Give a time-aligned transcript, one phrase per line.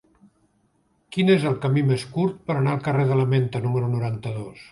[1.17, 4.57] Quin és el camí més curt per anar al carrer de la Menta número noranta-dos?